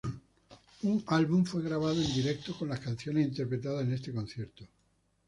Un 0.81 1.03
álbum 1.09 1.45
fue 1.45 1.61
grabado 1.61 1.93
en 2.01 2.11
directo 2.11 2.57
con 2.57 2.69
las 2.69 2.79
canciones 2.79 3.27
interpretadas 3.27 3.83
en 3.85 3.93
este 3.93 4.11
concierto. 4.11 4.65